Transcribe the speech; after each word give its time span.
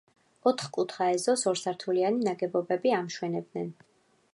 ოთხკუთხა 0.51 1.09
ეზოს 1.17 1.43
ორსართულიანი 1.53 2.27
ნაგებობები 2.31 2.97
ამშვენებენ. 3.03 3.75